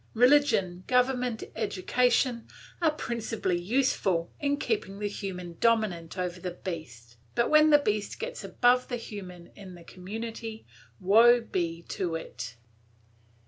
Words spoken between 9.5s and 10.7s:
in the community,